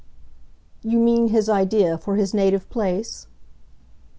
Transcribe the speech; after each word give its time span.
"You 0.81 0.97
mean 0.97 1.27
his 1.27 1.47
idea 1.47 1.95
for 1.95 2.15
his 2.15 2.33
native 2.33 2.67
place?" 2.71 3.27